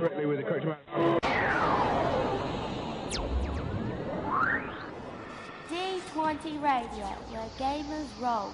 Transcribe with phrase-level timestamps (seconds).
[0.00, 0.80] correctly with the correct amount.
[5.68, 8.50] D20 Radio, where gamers roll.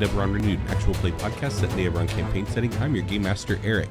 [0.00, 2.72] Eberron Renewed, actual play podcast set in the campaign setting.
[2.78, 3.88] I'm your game master, Eric,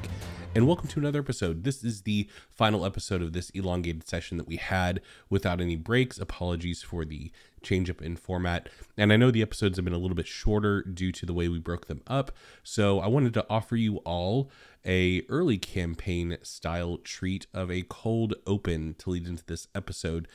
[0.54, 1.64] and welcome to another episode.
[1.64, 6.18] This is the final episode of this elongated session that we had without any breaks.
[6.18, 7.30] Apologies for the
[7.62, 8.68] change up in format.
[8.96, 11.48] And I know the episodes have been a little bit shorter due to the way
[11.48, 12.32] we broke them up.
[12.62, 14.50] So I wanted to offer you all
[14.86, 20.26] a early campaign style treat of a cold open to lead into this episode.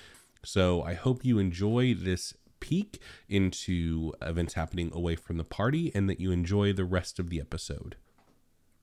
[0.46, 2.34] So I hope you enjoy this
[2.64, 7.30] peek into events happening away from the party and that you enjoy the rest of
[7.30, 7.98] the episode.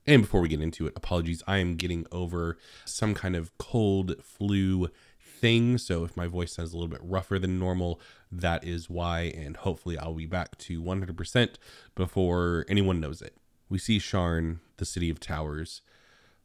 [0.05, 4.23] And before we get into it, apologies, I am getting over some kind of cold
[4.23, 5.79] flu thing.
[5.79, 7.99] So if my voice sounds a little bit rougher than normal,
[8.31, 9.33] that is why.
[9.35, 11.55] And hopefully I'll be back to 100%
[11.95, 13.35] before anyone knows it.
[13.67, 15.81] We see Sharn, the city of towers,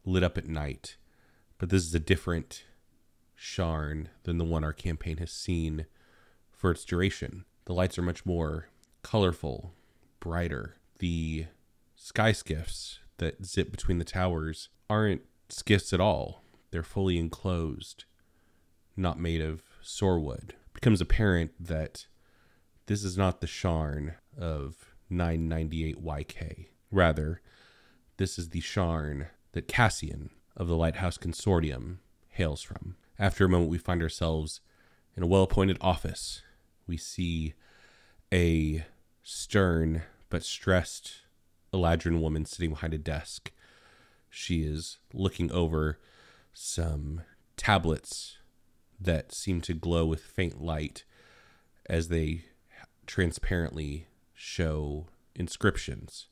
[0.07, 0.97] lit up at night.
[1.59, 2.65] But this is a different
[3.39, 5.85] Sharn than the one our campaign has seen
[6.67, 7.45] for its duration.
[7.67, 8.67] The lights are much more
[9.05, 9.73] colorful,
[10.19, 10.75] brighter.
[10.99, 11.47] The
[11.95, 16.43] sky skiffs that zip between the towers aren't skiffs at all.
[16.73, 18.05] They're fully enclosed,
[18.97, 20.49] not made of soarwood.
[20.49, 22.07] It becomes apparent that
[22.87, 26.67] this is not the Sharn of 998 YK.
[26.91, 27.43] Rather,
[28.17, 31.99] this is the Sharn that Cassian of the Lighthouse Consortium
[32.31, 32.97] hails from.
[33.21, 34.63] After a moment, we find ourselves
[35.17, 36.43] in a well appointed office
[36.87, 37.55] we see
[38.33, 38.85] a
[39.23, 41.23] stern but stressed
[41.73, 43.53] Eladrin woman sitting behind a desk.
[44.31, 45.99] She is looking over
[46.53, 47.23] some
[47.57, 48.39] tablets
[49.01, 51.05] that seem to glow with faint light
[51.89, 52.45] as they
[53.07, 56.27] transparently show inscriptions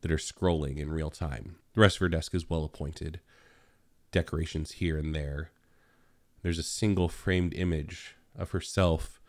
[0.00, 1.56] that are scrolling in real time.
[1.74, 3.20] The rest of her desk is well appointed,
[4.12, 5.50] decorations here and there.
[6.42, 9.20] There's a single framed image of herself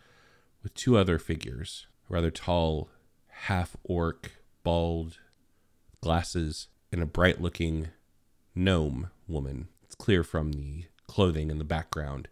[0.65, 2.89] with two other figures, rather tall,
[3.27, 4.31] half orc,
[4.63, 5.19] bald,
[6.01, 7.89] glasses, and a bright looking
[8.55, 9.67] gnome woman.
[9.83, 12.29] It's clear from the clothing in the background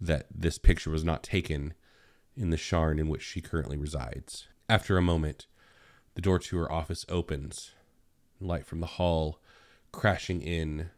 [0.00, 1.74] that this picture was not taken
[2.36, 4.48] in the Sharn in which she currently resides.
[4.68, 5.46] After a moment,
[6.14, 7.70] the door to her office opens,
[8.40, 9.38] light from the hall
[9.92, 10.90] crashing in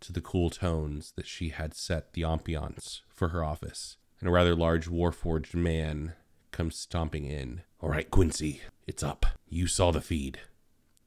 [0.00, 4.32] to the cool tones that she had set the ambiance for her office and a
[4.32, 6.12] rather large warforged man
[6.52, 7.62] comes stomping in.
[7.80, 9.26] All right, Quincy, it's up.
[9.48, 10.38] You saw the feed.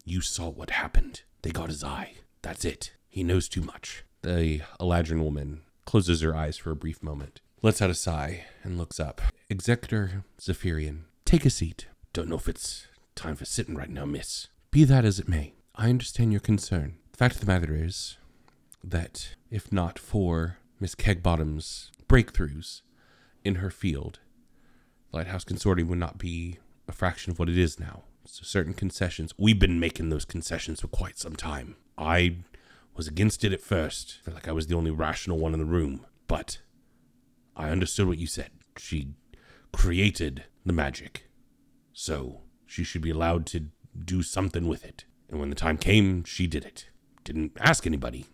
[0.04, 1.22] You saw what happened.
[1.42, 2.16] They got his eye.
[2.42, 2.92] That's it.
[3.08, 4.04] He knows too much.
[4.22, 8.78] The Eladrin woman closes her eyes for a brief moment, lets out a sigh, and
[8.78, 9.22] looks up.
[9.50, 11.88] Executor Zephyrian, take a seat.
[12.12, 14.50] Don't know if it's time for sitting right now, miss.
[14.72, 16.96] Be that as it may, I understand your concern.
[17.14, 18.18] The fact of the matter is
[18.84, 22.82] that if not for Miss Kegbottom's breakthroughs,
[23.46, 24.20] in her field,
[25.12, 26.58] the Lighthouse Consortium would not be
[26.88, 28.04] a fraction of what it is now.
[28.26, 31.76] So certain concessions, we've been making those concessions for quite some time.
[31.98, 32.38] I
[32.96, 34.18] was against it at first.
[34.22, 36.06] I felt like I was the only rational one in the room.
[36.28, 36.60] But
[37.56, 38.50] I understood what you said.
[38.78, 39.10] She
[39.72, 41.30] created the magic.
[41.94, 43.68] So she should be allowed to
[44.04, 45.06] do something with it.
[45.30, 46.90] And when the time came, she did it.
[47.24, 48.26] Didn't ask anybody,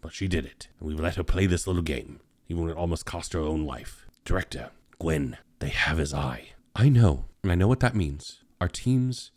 [0.00, 0.68] but she did it.
[0.78, 3.64] And we let her play this little game, even when it almost cost her own
[3.64, 4.05] life.
[4.26, 6.48] Director, Gwen, they have his eye.
[6.74, 8.42] I know, and I know what that means.
[8.60, 9.30] Our teams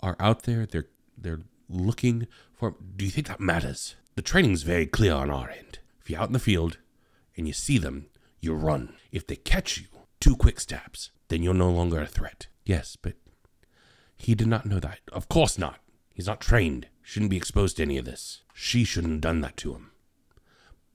[0.00, 3.94] are out there, they're they're looking for do you think that matters?
[4.16, 5.78] The training's very clear on our end.
[6.00, 6.78] If you're out in the field
[7.36, 8.06] and you see them,
[8.40, 8.96] you run.
[9.12, 9.86] If they catch you,
[10.18, 12.48] two quick stabs, then you're no longer a threat.
[12.64, 13.14] Yes, but
[14.16, 14.98] he did not know that.
[15.12, 15.78] Of course not.
[16.12, 16.88] He's not trained.
[17.02, 18.42] Shouldn't be exposed to any of this.
[18.52, 19.92] She shouldn't have done that to him.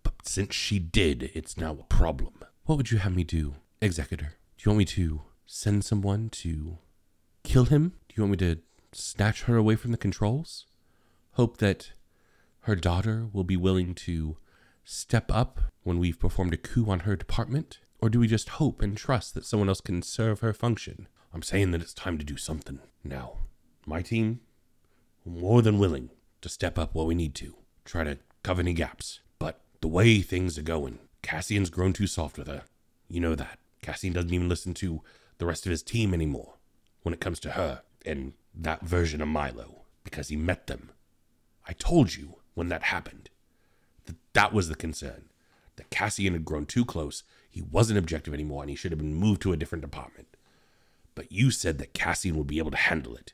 [0.03, 2.33] But since she did, it's now a problem.
[2.69, 4.35] What would you have me do, Executor?
[4.55, 6.77] Do you want me to send someone to
[7.41, 7.93] kill him?
[8.07, 8.61] Do you want me to
[8.91, 10.67] snatch her away from the controls?
[11.31, 11.93] Hope that
[12.65, 14.37] her daughter will be willing to
[14.83, 17.79] step up when we've performed a coup on her department?
[17.97, 21.07] Or do we just hope and trust that someone else can serve her function?
[21.33, 22.81] I'm saying that it's time to do something.
[23.03, 23.37] Now,
[23.87, 24.41] my team,
[25.25, 26.11] more than willing
[26.41, 27.55] to step up where we need to.
[27.83, 29.21] try to cover any gaps.
[29.39, 32.63] But the way things are going, Cassian's grown too soft with her.
[33.07, 33.59] You know that.
[33.81, 35.01] Cassian doesn't even listen to
[35.37, 36.55] the rest of his team anymore
[37.03, 40.91] when it comes to her and that version of Milo because he met them.
[41.67, 43.29] I told you when that happened
[44.05, 45.29] that that was the concern.
[45.75, 49.13] That Cassian had grown too close, he wasn't objective anymore, and he should have been
[49.13, 50.35] moved to a different department.
[51.15, 53.33] But you said that Cassian would be able to handle it.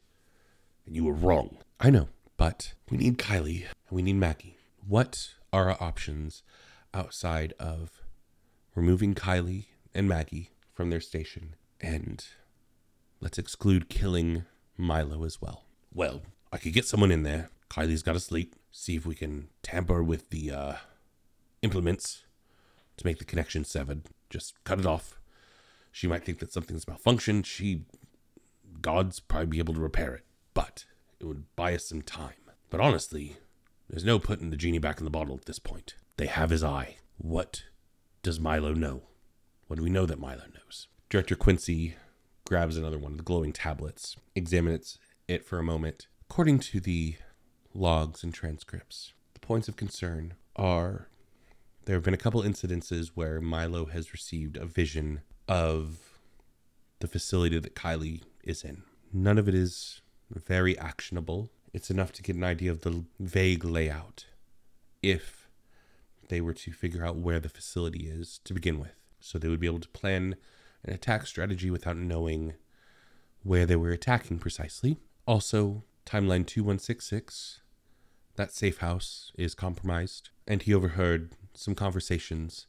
[0.86, 1.58] And you were wrong.
[1.80, 4.58] I know, but we need Kylie and we need Maggie.
[4.88, 6.44] What are our options
[6.96, 8.02] outside of
[8.74, 12.26] removing Kylie and Maggie from their station and
[13.20, 14.46] let's exclude killing
[14.78, 15.66] Milo as well?
[15.94, 17.50] Well, I could get someone in there.
[17.70, 18.56] Kylie's got to sleep.
[18.72, 20.74] See if we can tamper with the uh,
[21.62, 22.24] implements
[22.98, 24.04] to make the connection severed.
[24.30, 25.20] Just cut it off.
[25.92, 27.46] She might think that something's malfunctioned.
[27.46, 27.84] She,
[28.82, 30.86] God's probably be able to repair it, but
[31.20, 32.34] it would buy us some time.
[32.70, 33.38] But honestly,
[33.90, 35.96] there's no putting the genie back in the bottle at this point.
[36.18, 36.98] They have his eye.
[37.18, 37.64] What
[38.24, 39.04] does Milo know?
[39.68, 40.88] What do we know that Milo knows?
[41.10, 41.96] Director Quincy
[42.46, 44.98] grabs another one of the glowing tablets, examines
[45.28, 46.08] it for a moment.
[46.30, 47.16] According to the
[47.74, 51.10] logs and transcripts, the points of concern are
[51.86, 56.20] there have been a couple incidences where Milo has received a vision of
[57.00, 58.84] the facility that Kylie is in.
[59.14, 60.02] None of it is
[60.32, 61.50] very actionable.
[61.74, 64.26] It's enough to get an idea of the vague layout
[65.04, 65.45] if
[66.30, 68.96] they were to figure out where the facility is to begin with.
[69.20, 70.36] So they would be able to plan
[70.84, 72.54] an attack strategy without knowing
[73.44, 74.98] where they were attacking precisely.
[75.26, 77.62] Also, timeline 2166,
[78.36, 82.68] that safe house is compromised, and he overheard some conversations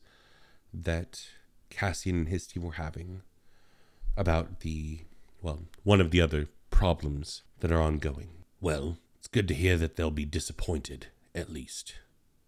[0.72, 1.26] that
[1.70, 3.22] Cassian and his team were having
[4.16, 5.00] about the,
[5.42, 8.28] well, one of the other problems that are ongoing.
[8.60, 11.94] Well, it's good to hear that they'll be disappointed, at least,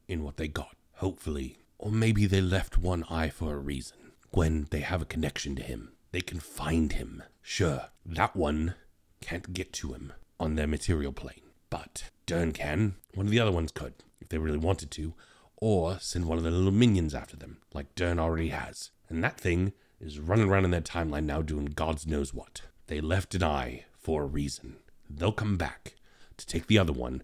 [0.06, 0.77] in what they got.
[0.98, 1.58] Hopefully.
[1.78, 4.12] Or maybe they left one eye for a reason.
[4.30, 7.22] When they have a connection to him, they can find him.
[7.40, 8.74] Sure, that one
[9.20, 11.52] can't get to him on their material plane.
[11.70, 12.96] But Dern can.
[13.14, 15.14] One of the other ones could, if they really wanted to.
[15.56, 18.90] Or send one of the little minions after them, like Dern already has.
[19.08, 22.62] And that thing is running around in their timeline now doing God's knows what.
[22.88, 24.78] They left an eye for a reason.
[25.08, 25.94] They'll come back
[26.38, 27.22] to take the other one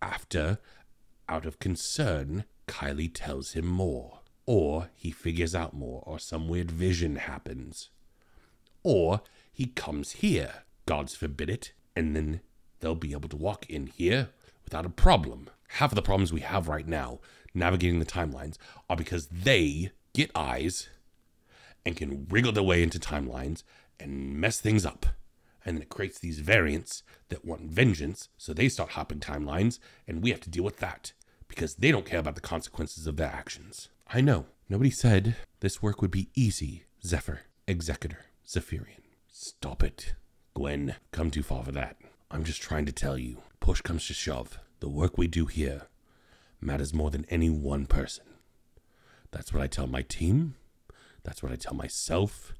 [0.00, 0.58] after,
[1.28, 4.20] out of concern, Kylie tells him more.
[4.46, 7.90] Or he figures out more, or some weird vision happens.
[8.82, 9.20] Or
[9.52, 12.40] he comes here, gods forbid it, and then
[12.80, 14.30] they'll be able to walk in here
[14.64, 15.50] without a problem.
[15.72, 17.18] Half of the problems we have right now
[17.52, 18.56] navigating the timelines
[18.88, 20.88] are because they get eyes
[21.84, 23.64] and can wriggle their way into timelines
[24.00, 25.06] and mess things up.
[25.64, 30.22] And then it creates these variants that want vengeance, so they start hopping timelines, and
[30.22, 31.12] we have to deal with that
[31.48, 33.88] because they don't care about the consequences of their actions.
[34.06, 34.46] I know.
[34.68, 39.02] Nobody said this work would be easy, Zephyr, Executor, Zephyrian.
[39.28, 40.14] Stop it.
[40.54, 41.96] Gwen, come too far for that.
[42.30, 44.58] I'm just trying to tell you, push comes to shove.
[44.80, 45.86] The work we do here
[46.60, 48.24] matters more than any one person.
[49.30, 50.56] That's what I tell my team,
[51.22, 52.52] that's what I tell myself,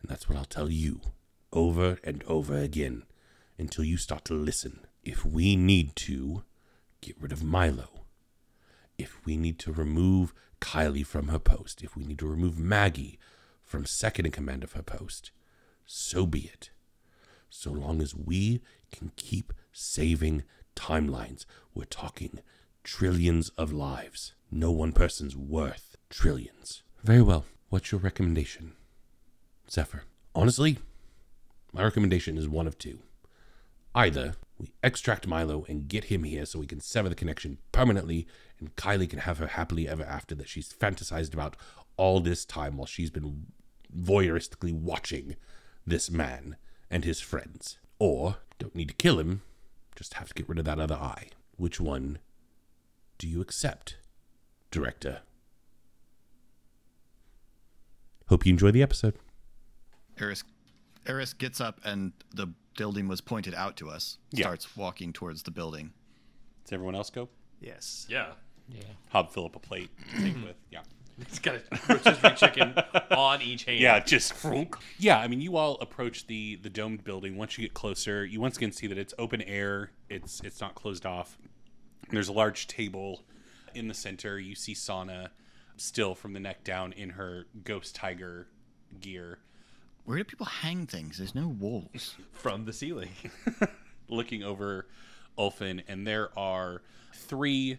[0.00, 1.00] and that's what I'll tell you
[1.52, 3.04] over and over again
[3.58, 4.86] until you start to listen.
[5.02, 6.44] If we need to
[7.00, 7.97] get rid of Milo,
[8.98, 13.18] if we need to remove Kylie from her post, if we need to remove Maggie
[13.64, 15.30] from second in command of her post,
[15.86, 16.70] so be it.
[17.48, 20.42] So long as we can keep saving
[20.76, 22.40] timelines, we're talking
[22.84, 24.34] trillions of lives.
[24.50, 26.82] No one person's worth trillions.
[27.04, 27.44] Very well.
[27.68, 28.72] What's your recommendation?
[29.70, 30.02] Zephyr.
[30.34, 30.78] Honestly,
[31.72, 33.00] my recommendation is one of two.
[33.98, 38.28] Either we extract Milo and get him here so we can sever the connection permanently,
[38.60, 41.56] and Kylie can have her happily ever after that she's fantasized about
[41.96, 43.46] all this time while she's been
[43.92, 45.34] voyeuristically watching
[45.84, 46.56] this man
[46.88, 47.78] and his friends.
[47.98, 49.42] Or, don't need to kill him,
[49.96, 51.30] just have to get rid of that other eye.
[51.56, 52.20] Which one
[53.18, 53.96] do you accept,
[54.70, 55.22] director?
[58.28, 59.14] Hope you enjoy the episode.
[60.20, 60.44] Eris,
[61.04, 64.16] Eris gets up and the building was pointed out to us.
[64.30, 64.44] Yeah.
[64.44, 65.92] Starts walking towards the building.
[66.64, 67.28] Does everyone else go?
[67.60, 68.06] Yes.
[68.08, 68.28] Yeah.
[68.70, 68.82] Yeah.
[69.10, 70.56] Hob fill up a plate to take with.
[70.70, 70.80] Yeah.
[71.28, 72.74] He's got a rotisserie chicken
[73.10, 73.80] on each hand.
[73.80, 74.76] Yeah, just frunk.
[74.98, 75.18] yeah.
[75.18, 77.36] I mean, you all approach the the domed building.
[77.36, 79.90] Once you get closer, you once again see that it's open air.
[80.08, 81.36] It's it's not closed off.
[82.10, 83.24] There's a large table
[83.74, 84.38] in the center.
[84.38, 85.32] You see Sana
[85.76, 88.46] still from the neck down in her ghost tiger
[89.00, 89.40] gear,
[90.08, 91.18] Where do people hang things?
[91.18, 92.16] There's no walls.
[92.32, 93.10] From the ceiling.
[94.08, 94.86] looking over
[95.36, 96.80] Ulfin, and there are
[97.14, 97.76] three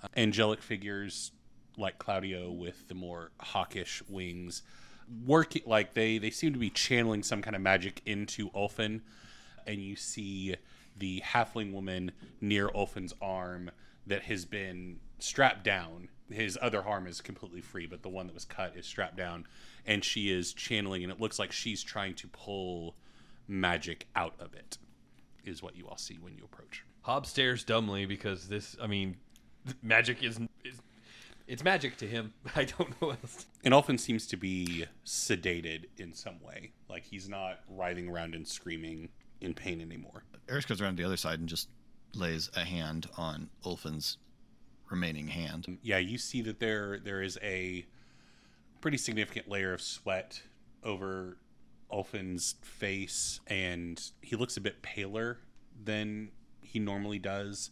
[0.00, 1.32] uh, angelic figures
[1.76, 4.62] like Claudio with the more hawkish wings,
[5.26, 9.00] working like they they seem to be channeling some kind of magic into Ulfin,
[9.66, 10.54] and you see
[10.96, 13.72] the halfling woman near Ulfin's arm
[14.06, 16.10] that has been strapped down.
[16.32, 19.46] His other arm is completely free, but the one that was cut is strapped down,
[19.86, 22.94] and she is channeling, and it looks like she's trying to pull
[23.48, 24.78] magic out of it.
[25.44, 26.84] Is what you all see when you approach.
[27.02, 29.16] Hob stares dumbly because this, I mean,
[29.82, 30.80] magic is, is
[31.48, 32.32] it's magic to him.
[32.56, 33.46] I don't know what else.
[33.64, 36.70] And Ulfin seems to be sedated in some way.
[36.88, 39.08] Like he's not writhing around and screaming
[39.40, 40.24] in pain anymore.
[40.48, 41.68] Eris goes around to the other side and just
[42.14, 44.18] lays a hand on Ulfin's
[44.92, 45.78] remaining hand.
[45.82, 47.86] Yeah, you see that there there is a
[48.80, 50.42] pretty significant layer of sweat
[50.84, 51.38] over
[51.90, 55.38] Ulfin's face, and he looks a bit paler
[55.84, 56.30] than
[56.60, 57.70] he normally does.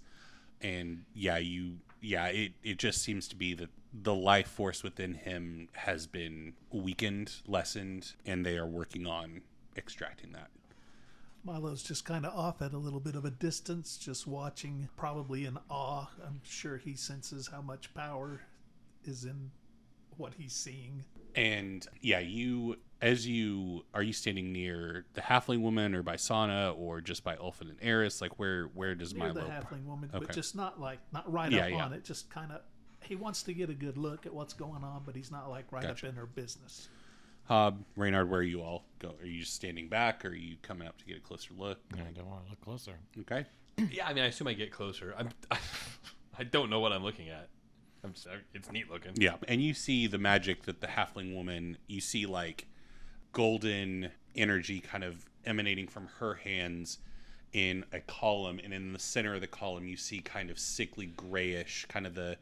[0.61, 5.15] And yeah, you yeah, it, it just seems to be that the life force within
[5.15, 9.43] him has been weakened, lessened, and they are working on
[9.77, 10.49] extracting that.
[11.45, 15.47] Milo's just kind of off at a little bit of a distance, just watching, probably
[15.47, 16.07] in awe.
[16.27, 18.43] I'm sure he senses how much power
[19.05, 19.51] is in
[20.17, 21.05] what he's seeing.
[21.35, 26.73] And yeah, you as you are you standing near the halfling woman or by Sana
[26.77, 28.21] or just by Ulfin and Eris?
[28.21, 30.27] Like where where does Near Milo the halfling woman, Okay.
[30.27, 31.85] but just not like not right Yeah, up yeah.
[31.85, 32.05] on it.
[32.05, 32.61] Just kind of,
[33.03, 35.71] he wants to get a good look at what's going on, but he's not like
[35.73, 36.09] right Gotcha.
[36.09, 36.89] up in her business.
[37.51, 39.17] Hob, Reynard, where are you all go?
[39.21, 41.79] Are you just standing back or are you coming up to get a closer look?
[41.93, 42.93] I don't want to look closer.
[43.23, 43.45] Okay.
[43.91, 45.13] Yeah, I mean, I assume I get closer.
[45.19, 45.31] I'm,
[46.39, 47.49] I don't know what I'm looking at.
[48.05, 49.15] I'm, s- uh, it's neat looking.
[49.17, 49.35] Yeah.
[49.49, 52.69] And you see the magic that the halfling woman you see like
[53.33, 56.99] golden energy kind of emanating from her hands
[57.53, 61.07] in a column and in the center of the column you see kind of sickly
[61.17, 62.37] grayish kind of the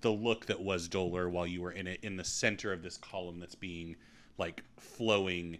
[0.00, 2.96] the look that was Dolurrh while you were in it in the center of this
[2.96, 3.96] column that's being
[4.40, 5.58] like flowing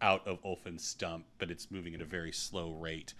[0.00, 3.14] out of Ulfin's stump but it's moving at a very slow rate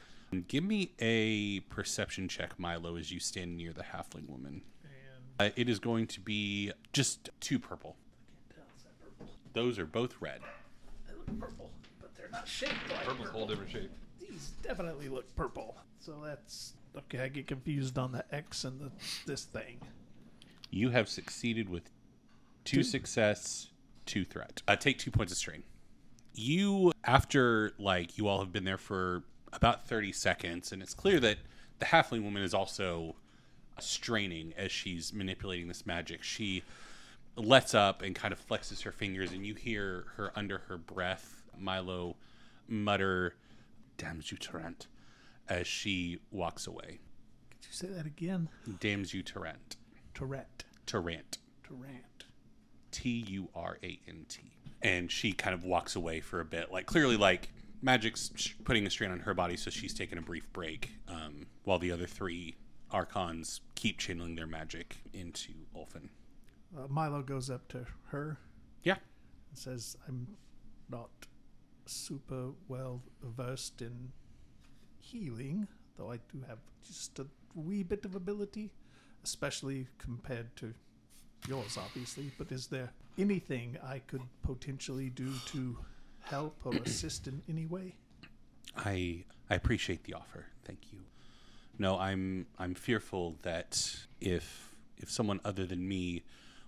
[0.46, 4.62] give me a perception check Milo as you stand near the halfling woman
[5.40, 7.96] uh, it is going to be just two purple
[9.18, 9.32] purple.
[9.52, 10.40] those are both red
[11.06, 13.90] They look purple, but they're not shaped like Purple's a whole different shape.
[14.20, 15.76] These definitely look purple.
[16.00, 17.20] So that's okay.
[17.20, 18.90] I get confused on the X and the
[19.26, 19.80] this thing.
[20.70, 21.90] You have succeeded with
[22.64, 23.68] two, success,
[24.08, 24.62] two threat.
[24.66, 25.62] Uh, take two points of strain.
[26.34, 29.22] You, after like you all have been there for
[29.52, 31.38] about thirty seconds, and it's clear that
[31.78, 33.14] the halfling woman is also
[33.78, 36.24] straining as she's manipulating this magic.
[36.24, 36.64] She
[37.36, 41.44] lets up and kind of flexes her fingers, and you hear her under her breath,
[41.56, 42.16] Milo
[42.66, 43.36] mutter,
[43.96, 44.88] "Damns you, Torrent,"
[45.48, 46.98] as she walks away.
[47.50, 48.48] Could you say that again?
[48.80, 49.76] Damns you, Torrent.
[50.14, 50.64] Tourette.
[50.86, 51.38] Torrent.
[51.62, 52.17] Torrent.
[52.90, 54.40] T U R A N T.
[54.82, 57.48] And she kind of walks away for a bit, like clearly, like
[57.82, 58.30] magic's
[58.64, 61.90] putting a strain on her body, so she's taking a brief break, um, while the
[61.90, 62.56] other three
[62.90, 66.08] archons keep channeling their magic into Ulfin.
[66.76, 68.38] Uh, Milo goes up to her
[68.82, 68.96] Yeah,
[69.48, 70.36] and says, "I'm
[70.88, 71.10] not
[71.86, 74.12] super well versed in
[75.00, 75.66] healing,
[75.96, 78.72] though I do have just a wee bit of ability,
[79.24, 80.74] especially compared to
[81.46, 82.30] yours, obviously.
[82.38, 85.76] But is there anything I could potentially do to
[86.20, 87.94] help or assist in any way?"
[88.76, 90.46] I I appreciate the offer.
[90.64, 91.00] Thank you.
[91.78, 96.24] No, I'm I'm fearful that if if someone other than me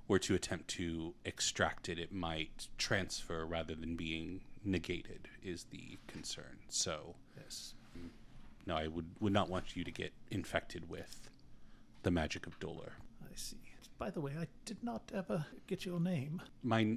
[0.09, 5.29] were to attempt to extract it, it might transfer rather than being negated.
[5.43, 6.59] Is the concern.
[6.69, 7.75] So Yes.
[8.67, 11.29] no, I would would not want you to get infected with
[12.03, 12.95] the magic of Dolurrh.
[13.23, 13.57] I see.
[14.01, 16.41] By the way, I did not ever get your name.
[16.63, 16.97] My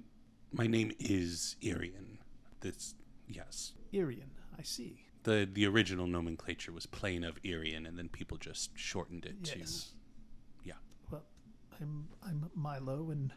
[0.54, 2.20] my name is Irian.
[2.62, 2.96] This
[3.28, 3.74] yes.
[3.94, 4.30] Irian.
[4.58, 5.04] I see.
[5.24, 9.92] The the original nomenclature was plane of Irian, and then people just shortened it Yes.
[10.64, 10.74] to yeah.
[11.12, 11.26] Well,
[11.82, 13.34] I'm I'm Milo, and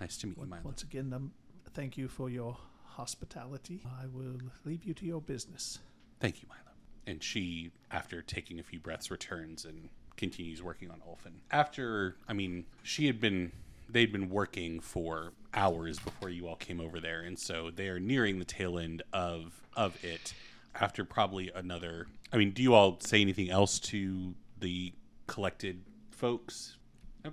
[0.00, 0.62] Nice to meet you, Milo.
[0.64, 1.32] once again, um,
[1.72, 3.86] thank you for your hospitality.
[4.02, 5.78] I will leave you to your business.
[6.18, 6.60] Thank you, Milo.
[7.06, 11.32] And she, after taking a few breaths, returns and continues working on Ulfin.
[11.50, 13.52] After, I mean, she had been,
[13.88, 18.00] they'd been working for hours before you all came over there, and so they are
[18.00, 20.34] nearing the tail end of of it.
[20.80, 24.92] After probably another, I mean, do you all say anything else to the
[25.28, 26.76] collected folks?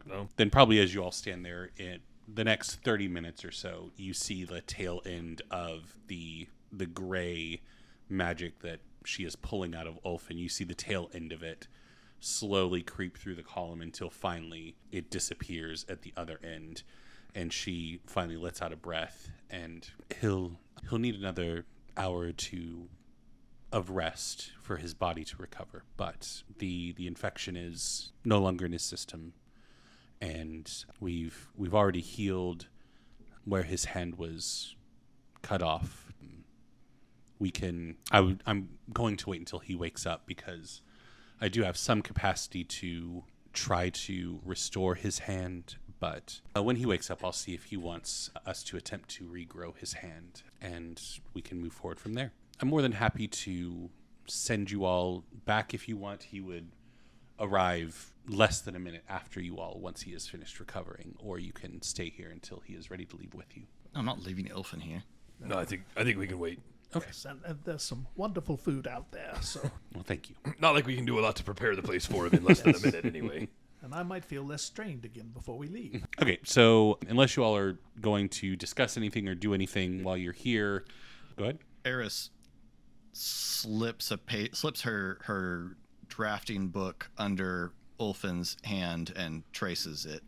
[0.06, 0.30] No.
[0.38, 2.00] Then probably as you all stand there in
[2.34, 7.62] the next 30 minutes or so, you see the tail end of the the gray
[8.08, 11.44] magic that she is pulling out of Ulf, and you see the tail end of
[11.44, 11.68] it
[12.22, 16.84] slowly creep through the column until finally it disappears at the other end
[17.34, 19.90] and she finally lets out a breath and
[20.22, 20.60] he'll
[20.90, 21.66] he'll need another
[21.98, 22.88] hour or two
[23.72, 25.84] of rest for his body to recover.
[25.98, 29.34] But the the infection is no longer in his system
[30.20, 32.68] and we've we've already healed
[33.46, 34.76] where his hand was
[35.42, 36.14] cut off.
[37.40, 40.82] We can I I'm going to wait until he wakes up because
[41.42, 46.86] I do have some capacity to try to restore his hand but uh, when he
[46.86, 51.02] wakes up I'll see if he wants us to attempt to regrow his hand and
[51.34, 52.32] we can move forward from there.
[52.60, 53.90] I'm more than happy to
[54.28, 56.24] send you all back if you want.
[56.24, 56.72] He would
[57.40, 61.52] arrive less than a minute after you all once he has finished recovering or you
[61.52, 63.64] can stay here until he is ready to leave with you.
[63.96, 65.04] I'm not leaving Ulfin here.
[65.40, 66.60] No, I think I think we can wait.
[66.96, 69.34] Yes, and, and there's some wonderful food out there.
[69.42, 69.62] So,
[69.94, 70.36] Well, thank you.
[70.60, 72.62] Not like we can do a lot to prepare the place for him in less
[72.62, 73.48] than a minute, anyway.
[73.82, 76.06] and I might feel less strained again before we leave.
[76.22, 80.34] Okay, so unless you all are going to discuss anything or do anything while you're
[80.34, 80.86] here,
[81.38, 81.60] go ahead.
[81.86, 82.30] Eris
[83.14, 85.76] slips a pa- slips her her
[86.08, 90.24] drafting book under Ulfin's hand and traces it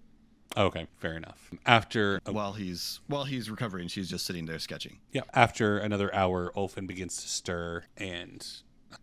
[0.55, 1.49] Okay, fair enough.
[1.65, 3.87] After while he's while he's recovering.
[3.87, 4.99] She's just sitting there sketching.
[5.11, 8.45] yeah, after another hour, Ulfin begins to stir, and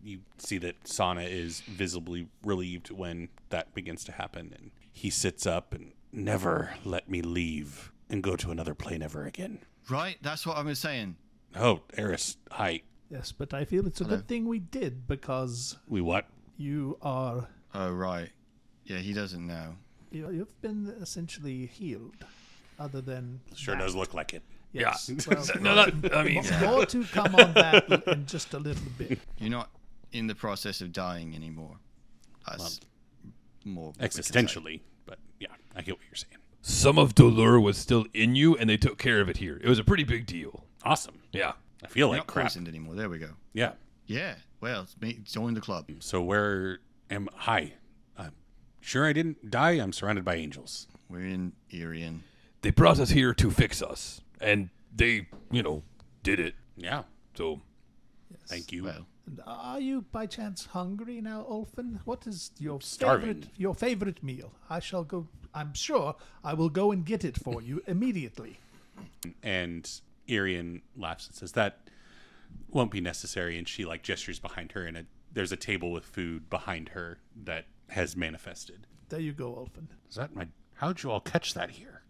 [0.01, 5.45] you see that Sana is visibly relieved when that begins to happen, and he sits
[5.45, 9.59] up and never let me leave and go to another plane ever again.
[9.89, 11.17] Right, that's what I was saying.
[11.55, 12.81] Oh, Eris, hi.
[13.09, 14.15] Yes, but I feel it's a Hello.
[14.17, 16.27] good thing we did because We what?
[16.55, 18.29] you are Oh right,
[18.85, 19.75] yeah, he doesn't know.
[20.11, 22.25] You, you've been essentially healed.
[22.79, 23.81] Other than Sure that.
[23.83, 24.41] does look like it.
[24.73, 25.09] Yes.
[25.09, 25.35] Yeah.
[25.35, 29.19] Well, no, not, I mean, more to come on that in just a little bit.
[29.37, 29.69] You're not
[30.11, 31.77] in the process of dying anymore.
[32.47, 32.79] That's
[33.63, 34.21] more what we can say.
[34.41, 36.37] Existentially, but yeah, I get what you're saying.
[36.61, 39.59] some of Dolurrh was still in you, and they took care of it here.
[39.63, 40.63] It was a pretty big deal.
[40.83, 41.19] Awesome.
[41.31, 41.51] Yeah.
[41.83, 42.45] I feel You're like not crap.
[42.47, 42.95] poisoned anymore.
[42.95, 43.31] There we go.
[43.53, 43.73] Yeah.
[44.07, 44.35] Yeah.
[44.59, 44.87] Well.
[45.23, 45.89] Join the club.
[45.99, 46.79] So where
[47.11, 47.73] am hi?
[48.81, 49.71] I'm sure I didn't die.
[49.73, 50.87] I'm surrounded by angels.
[51.07, 52.21] We're in Irian.
[52.63, 55.83] They brought us here to fix us, and they, you know,
[56.23, 56.55] did it.
[56.75, 57.03] Yeah.
[57.35, 57.61] So
[58.47, 58.85] Thank you.
[58.85, 61.99] Well, And are you by chance hungry now, Ulfin?
[62.05, 63.27] What is your Starving.
[63.35, 64.51] favorite your favorite meal?
[64.69, 65.27] I shall go.
[65.53, 68.57] I'm sure I will go and get it for you immediately.
[69.43, 69.87] And
[70.27, 71.79] Irian laughs and says that
[72.69, 73.57] won't be necessary.
[73.59, 77.19] And she like gestures behind her, and a, there's a table with food behind her
[77.43, 78.87] that has manifested.
[79.09, 79.87] There you go, Ulfin.
[80.09, 80.47] Is that my?
[80.75, 82.01] How'd you all catch that here?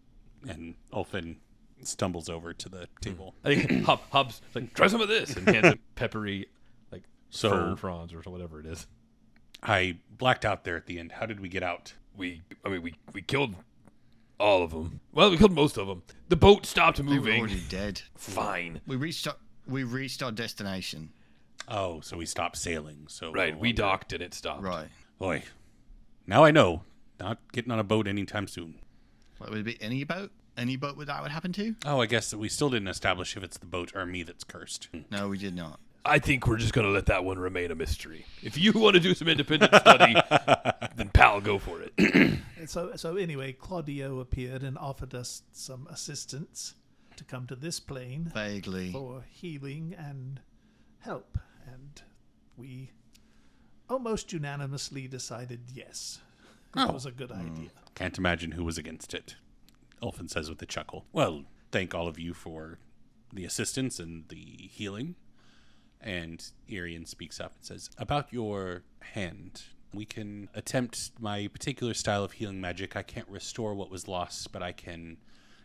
[0.48, 1.36] And Ulfin
[1.82, 3.00] stumbles over to the hmm.
[3.00, 3.34] table.
[3.44, 6.48] I think Hub, Hub's like, try some of this, and hands him peppery,
[6.90, 8.86] like So- fern fronds or whatever it is.
[9.62, 11.12] I blacked out there at the end.
[11.12, 11.94] How did we get out?
[12.16, 13.54] We, I mean, we we killed
[14.40, 15.00] all of them.
[15.12, 16.02] Well, we killed most of them.
[16.28, 17.12] The boat stopped moving.
[17.12, 17.40] they were moving.
[17.40, 18.02] already dead.
[18.16, 18.80] Fine.
[18.86, 19.36] We reached our,
[19.68, 21.10] we reached our destination.
[21.68, 23.04] Oh, so we stopped sailing.
[23.08, 23.56] So Right.
[23.56, 24.62] We docked and it stopped.
[24.64, 24.88] Right.
[25.18, 25.44] Boy,
[26.26, 26.82] now I know.
[27.20, 28.76] Not getting on a boat anytime soon.
[29.38, 29.82] What would it be?
[29.82, 30.30] Any boat?
[30.56, 31.74] Any boat would that would happen to?
[31.86, 34.44] Oh, I guess that we still didn't establish if it's the boat or me that's
[34.44, 34.88] cursed.
[35.10, 35.80] No, we did not.
[36.04, 38.26] I think we're just gonna let that one remain a mystery.
[38.42, 40.14] If you want to do some independent study,
[40.96, 42.38] then pal, go for it.
[42.62, 46.74] And so, so anyway, Claudio appeared and offered us some assistance
[47.16, 48.92] to come to this plane Vaguely.
[48.92, 50.38] for healing and
[51.00, 52.02] help, and
[52.56, 52.92] we
[53.92, 56.20] almost unanimously decided yes,
[56.74, 56.92] it Oh.
[56.92, 57.70] was a good idea.
[57.94, 59.36] Can't imagine who was against it.
[60.00, 61.04] Ulfin says with a chuckle.
[61.12, 62.78] Well, thank all of you for
[63.32, 64.36] the assistance and the
[64.72, 65.14] healing.
[66.00, 69.62] And Irian speaks up and says, About your hand,
[69.94, 72.96] we can attempt my particular style of healing magic.
[72.96, 75.18] I can't restore what was lost, but I can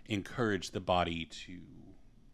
[0.07, 1.59] encourage the body to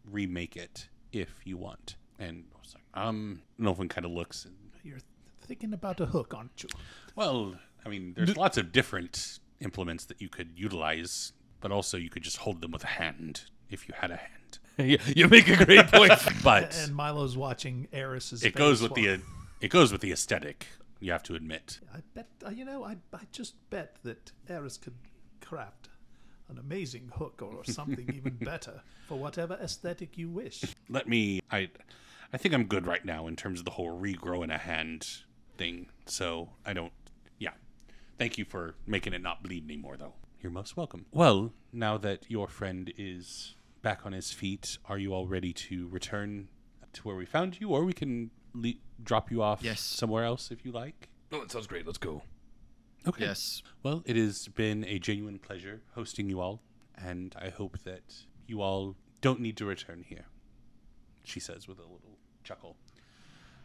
[0.04, 1.96] remake it if you want.
[2.18, 4.98] And I was like, um, Ulfin kind of looks and You're
[5.44, 6.68] thinking about a hook, aren't you?
[7.14, 7.54] well,
[7.84, 12.22] I mean, there's lots of different implements that you could utilize, but also you could
[12.22, 14.58] just hold them with a hand if you had a hand.
[14.78, 16.12] you, you make a great point.
[16.42, 18.42] But And Milo's watching Eris's.
[18.42, 19.20] it goes face with the while-
[19.60, 20.66] it goes with the aesthetic.
[21.00, 21.80] You have to admit.
[21.94, 22.84] I bet uh, you know.
[22.84, 24.94] I I just bet that Eris could
[25.40, 25.88] craft
[26.48, 30.64] an amazing hook or something even better for whatever aesthetic you wish.
[30.88, 31.40] Let me.
[31.50, 31.68] I
[32.32, 35.23] I think I'm good right now in terms of the whole regrowing a hand
[35.56, 35.88] thing.
[36.06, 36.92] So I don't.
[37.38, 37.50] Yeah.
[38.18, 40.14] Thank you for making it not bleed anymore, though.
[40.42, 41.06] You're most welcome.
[41.10, 45.88] Well, now that your friend is back on his feet, are you all ready to
[45.88, 46.48] return
[46.92, 49.80] to where we found you, or we can le- drop you off Yes.
[49.80, 51.08] somewhere else if you like?
[51.32, 51.86] Oh, that sounds great.
[51.86, 52.22] Let's go.
[53.06, 53.24] Okay.
[53.24, 53.62] Yes.
[53.82, 56.62] Well, it has been a genuine pleasure hosting you all,
[56.96, 60.26] and I hope that you all don't need to return here.
[61.24, 62.76] She says with a little chuckle.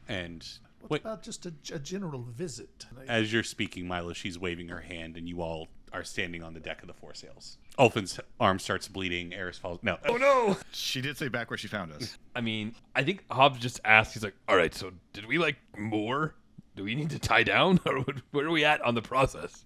[0.08, 0.45] And
[0.82, 2.86] What wait, about just a, a general visit?
[3.08, 6.60] As you're speaking, Milo, she's waving her hand, and you all are standing on the
[6.60, 7.58] deck of the four sails.
[7.78, 9.34] Ulfin's arm starts bleeding.
[9.34, 9.80] Eris falls.
[9.82, 9.98] No.
[10.08, 10.58] Oh no!
[10.72, 12.18] She did say back where she found us.
[12.36, 14.13] I mean, I think Hobbs just asked.
[14.13, 16.36] He's like, "All right, so did we like more?
[16.76, 19.65] Do we need to tie down, or where are we at on the process?"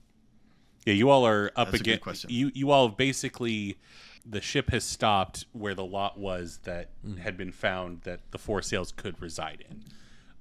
[0.86, 2.04] Yeah, you all are up That's a good against.
[2.04, 2.30] question.
[2.32, 3.78] You you all have basically
[4.26, 7.17] the ship has stopped where the lot was that hmm.
[7.17, 9.84] had been found that the four sails could reside in.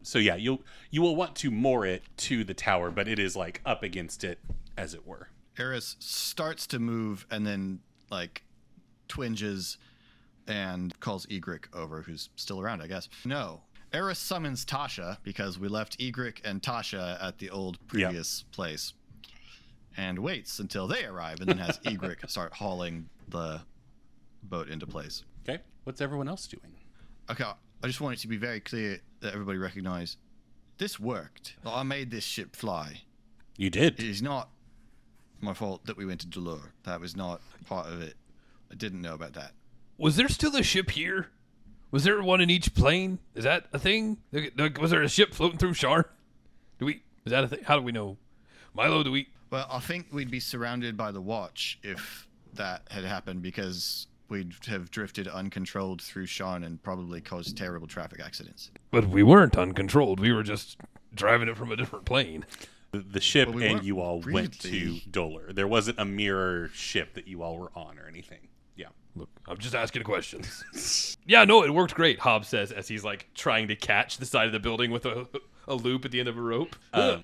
[0.03, 3.37] So yeah, you'll you will want to moor it to the tower, but it is
[3.37, 4.39] like up against it,
[4.77, 5.29] as it were.
[5.59, 8.43] Eris starts to move and then like
[9.09, 9.79] twinges
[10.47, 13.09] and calls Egric over, who's still around, I guess.
[13.25, 13.63] No.
[13.93, 18.95] Eris summons Tasha because we left Egric and Tasha at the old previous place.
[19.97, 23.61] And waits until they arrive and then has Egric start hauling the
[24.43, 25.25] boat into place.
[25.47, 26.75] Okay, what's everyone else doing?
[27.31, 27.45] Okay,
[27.83, 30.17] I just want it to be very clear that everybody recognize
[30.79, 31.55] this worked.
[31.67, 33.03] I made this ship fly.
[33.57, 33.99] You did.
[33.99, 34.51] It is not
[35.41, 36.71] my fault that we went to Dolurrh.
[36.85, 38.15] That was not part of it.
[38.71, 39.53] I didn't know about that.
[39.99, 41.29] Was there still a ship here?
[41.91, 43.19] Was there one in each plane?
[43.35, 44.19] Is that a thing?
[44.33, 46.05] Like, like, Was there a ship floating through Sharn?
[46.79, 47.03] Do we?
[47.25, 47.65] Is that a thing?
[47.65, 48.17] How do we know?
[48.75, 49.29] Milo, do we?
[49.51, 54.55] Well, I think we'd be surrounded by the watch if that had happened because we'd
[54.67, 58.71] have drifted uncontrolled through Sharn and probably caused terrible traffic accidents.
[58.91, 60.19] But we weren't uncontrolled.
[60.19, 60.79] We were just
[61.15, 62.45] driving it from a different plane.
[62.91, 65.55] The- The ship Well, we and you all went to really- Dolurrh.
[65.55, 68.49] There wasn't a mirror ship that you all were on or anything.
[68.77, 68.89] Yeah.
[69.15, 71.17] Look, I'm just asking questions.
[71.27, 72.19] yeah, no, it worked great.
[72.19, 75.29] Hobbs says as he's like trying to catch the side of the building with a
[75.69, 76.75] a loop at the end of a rope.
[76.93, 77.23] Um,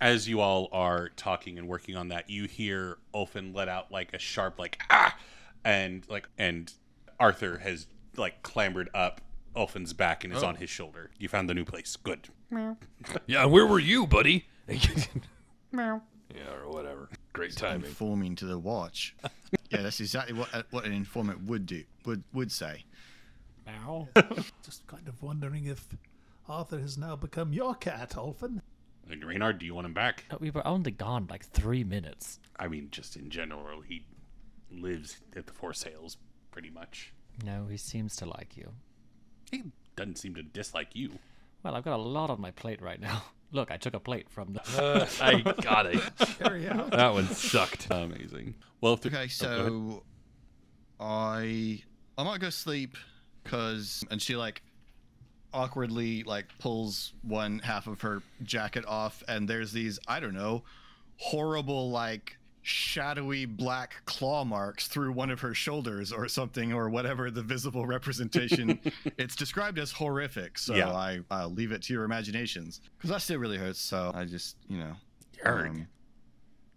[0.00, 4.12] as you all are talking and working on that, you hear Ulfin let out like
[4.14, 5.14] a sharp like ah,
[5.64, 6.72] and like and
[7.18, 9.20] Arthur has like clambered up
[9.56, 11.10] Ulfin's back and is on his shoulder.
[11.18, 11.96] You found the new place.
[11.96, 12.28] Good.
[13.26, 14.46] yeah, where were you, buddy?
[14.68, 15.98] yeah,
[16.52, 17.08] or whatever.
[17.32, 17.86] Great timing.
[17.86, 19.14] Informing to the watch.
[19.70, 21.84] yeah, that's exactly what uh, what an informant would do.
[22.04, 22.84] Would would say.
[23.66, 24.08] Now,
[24.62, 25.88] just kind of wondering if
[26.48, 28.60] Arthur has now become your cat, Ulfin.
[29.10, 30.24] And Reynard, do you want him back?
[30.40, 32.40] we were only gone like three minutes.
[32.58, 34.04] I mean, just in general, he
[34.80, 36.16] lives at the Four Sails,
[36.50, 37.12] pretty much.
[37.44, 38.72] No, he seems to like you.
[39.50, 39.64] He
[39.96, 41.18] doesn't seem to dislike you.
[41.62, 43.22] Well, I've got a lot on my plate right now.
[43.52, 44.60] Look, I took a plate from the.
[44.76, 46.00] Uh, I got it.
[46.38, 46.90] Carry out.
[46.90, 47.86] That one sucked.
[47.90, 48.54] Amazing.
[48.80, 50.02] Well, if Okay, oh, so
[50.98, 51.82] I
[52.18, 52.96] I might go sleep
[53.42, 54.62] because and she like
[55.52, 60.64] awkwardly like pulls one half of her jacket off and there's these I don't know
[61.16, 67.30] horrible like shadowy black claw marks through one of her shoulders or something or whatever
[67.30, 68.80] the visible representation
[69.18, 70.90] it's described as horrific so Yeah.
[70.90, 74.56] I I'll leave it to your imaginations because that still really hurts so I just
[74.66, 74.94] you know
[75.44, 75.86] um,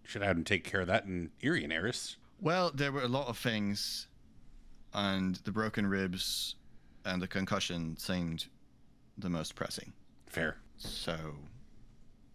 [0.08, 2.16] should have him take care of that in and Eris.
[2.40, 4.08] Well, there were a lot of things,
[4.94, 6.54] and the broken ribs
[7.04, 8.46] and the concussion seemed
[9.18, 9.92] the most pressing.
[10.26, 10.56] Fair.
[10.76, 11.16] So,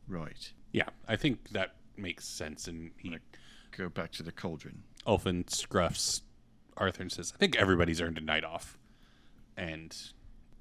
[0.07, 2.67] right, Yeah, I think that makes sense.
[2.67, 3.15] And he,
[3.77, 4.83] go back to the cauldron.
[5.07, 6.21] Ulfin scruffs
[6.77, 8.77] Arthur and says, I think everybody's earned a night off.
[9.57, 9.95] And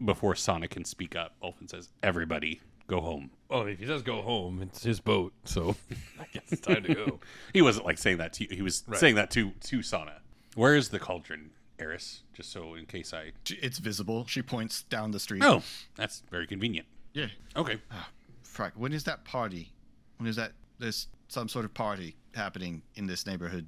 [0.04, 3.30] before Sonic can speak up, Ulfin says, Everybody, go home.
[3.48, 5.76] Well, if he says go home, it's his boat, so
[6.20, 7.20] I guess it's time to go.
[7.52, 8.98] He wasn't like saying that to you, he was Right.
[8.98, 10.20] saying that to, to Sana.
[10.54, 12.22] Where is the cauldron, Eris?
[12.34, 13.32] Just so in case I.
[13.48, 14.26] It's visible.
[14.26, 15.42] She points down the street.
[15.44, 15.62] Oh,
[15.96, 16.86] that's very convenient.
[17.14, 17.28] yeah.
[17.56, 17.78] Okay.
[17.90, 18.08] Ah,
[18.44, 18.72] Frack.
[18.74, 19.72] When is that party?
[20.18, 20.52] When is that?
[20.78, 23.66] There's some sort of party happening in this neighborhood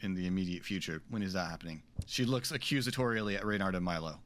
[0.00, 1.02] in the immediate future.
[1.10, 1.82] When is that happening?
[2.06, 4.20] She looks accusatorially at Reynard and Milo.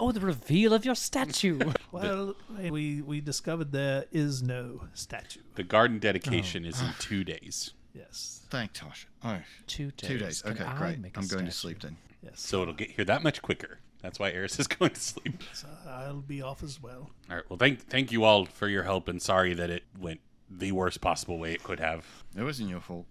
[0.00, 1.58] Oh, the reveal of your statue!
[1.92, 2.36] Well,
[2.70, 5.40] we we discovered there is no statue.
[5.56, 6.94] The garden dedication is in oh.
[7.00, 7.72] two days.
[7.92, 9.06] Yes, Thank Tasha.
[9.24, 10.08] Oh, Two days.
[10.08, 10.42] two days.
[10.42, 11.00] Can Okay, I great.
[11.00, 11.96] make a I'm going to sleep then.
[12.22, 12.40] yes.
[12.40, 13.80] So it'll get here that much quicker.
[14.02, 15.42] That's why Eris is going to sleep.
[15.52, 17.10] So I'll be off as well.
[17.28, 17.44] All right.
[17.50, 20.20] Well, thank thank you all for your help, and sorry that it went
[20.50, 22.04] the worst possible way it could have.
[22.36, 23.06] It wasn't your fault.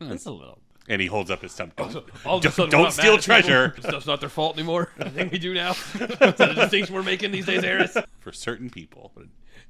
[0.00, 0.58] It's a little.
[0.88, 1.72] And he holds up his thumb.
[1.76, 3.42] Don't, All of a sudden, don't we're not steal mad at people.
[3.42, 3.74] treasure.
[3.80, 4.90] Stuff's not their fault anymore.
[5.00, 5.70] I think we do now.
[5.94, 7.96] Is that a distinction we're making these days, Eris?
[8.20, 9.10] for certain people.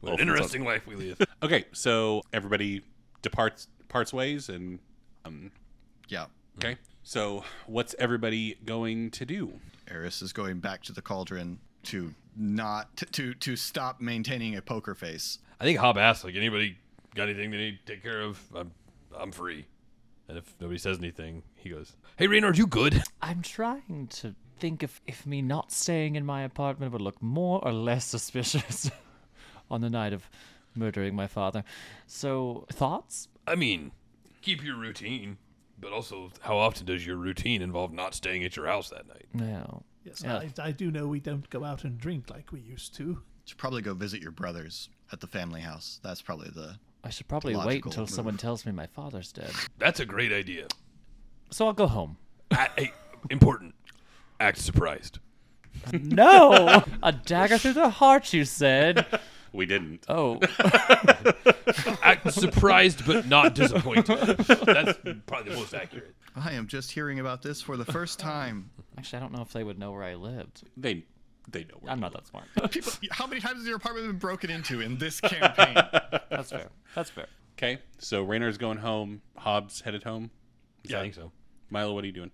[0.01, 1.21] What an interesting life we live.
[1.43, 2.83] Okay, so everybody
[3.23, 4.79] departs parts ways, and
[5.25, 5.53] um,
[6.09, 6.27] Yeah.
[6.59, 6.77] okay.
[7.03, 9.53] So what's everybody going to do?
[9.89, 14.61] Eris is going back to the cauldron to not to to, to stop maintaining a
[14.63, 15.39] poker face.
[15.61, 16.79] I think Hob asked, like, anybody
[17.17, 18.41] got anything they need to take care of?
[18.55, 18.71] I'm
[19.19, 19.67] I'm free.
[20.29, 24.83] And if nobody says anything, he goes, "Hey, Reynard, you good?" I'm trying to think
[24.83, 28.91] if, if me not staying in my apartment would look more or less suspicious
[29.71, 30.29] on the night of
[30.75, 31.63] murdering my father.
[32.07, 33.29] So, thoughts?
[33.47, 33.93] I mean,
[34.43, 35.39] keep your routine,
[35.79, 39.27] but also, how often does your routine involve not staying at your house that night?
[39.33, 39.83] No.
[40.05, 40.39] Yes, Yeah.
[40.59, 43.23] I, I do know we don't go out and drink like we used to.
[43.45, 46.01] Should probably go visit your brothers at the family house.
[46.03, 46.79] That's probably the.
[47.07, 48.11] I should probably wait Logical until move.
[48.11, 49.51] someone tells me my father's dead.
[49.79, 50.67] That's a great idea.
[51.51, 52.17] So I'll go home.
[52.51, 52.93] A- hey,
[53.31, 53.75] important.
[54.41, 55.19] Act surprised.
[55.93, 56.83] No!
[57.03, 59.07] A dagger through the heart, you said.
[59.53, 60.05] We didn't.
[60.09, 60.41] Oh,
[62.03, 64.39] Act surprised but not disappointed.
[64.39, 66.15] That's probably the most accurate.
[66.35, 68.71] I am just hearing about this for the first time.
[68.99, 70.63] actually, I don't know if they would know where I lived.
[70.77, 71.05] They
[71.49, 72.47] they know where I'm not that smart.
[72.71, 75.75] People, how many times has your apartment been broken into in this campaign?
[76.31, 76.69] That's fair.
[76.95, 77.27] That's fair.
[77.59, 79.23] Okay, so Reynard's going home.
[79.37, 80.31] Hobbs headed home.
[80.85, 81.33] Is Yeah, I think so.
[81.71, 82.31] Milo, what are you doing?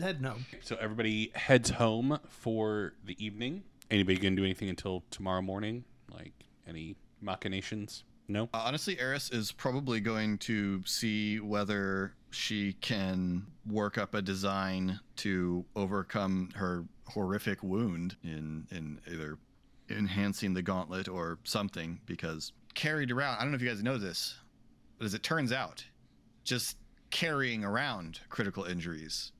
[0.00, 0.36] Head no.
[0.62, 3.64] So everybody heads home for the evening.
[3.90, 5.84] Anybody gonna do anything until tomorrow morning?
[6.10, 6.32] Like
[6.66, 8.04] any machinations?
[8.28, 8.44] No.
[8.54, 15.00] Uh, honestly, Eris is probably going to see whether she can work up a design
[15.16, 19.38] to overcome her horrific wound in in either
[19.90, 23.36] enhancing the gauntlet or something because carried around.
[23.36, 24.36] I don't know if you guys know this
[24.98, 25.84] but as it turns out
[26.44, 26.76] just
[27.10, 29.32] carrying around critical injuries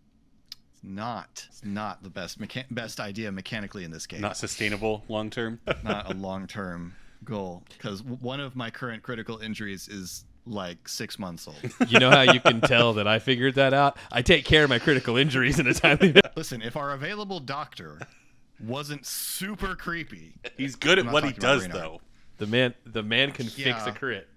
[0.82, 4.20] not not the best mecha- best idea mechanically in this game.
[4.20, 5.60] Not sustainable long term.
[5.84, 6.94] not a long term
[7.24, 7.62] goal.
[7.68, 11.56] Because one of my current critical injuries is like six months old.
[11.88, 13.96] You know how you can tell that I figured that out?
[14.10, 16.30] I take care of my critical injuries in a timely manner.
[16.36, 17.98] Listen, if our available doctor
[18.60, 22.00] wasn't super creepy, He's good at what he does, though.
[22.38, 24.28] The man, the man can fix a crit.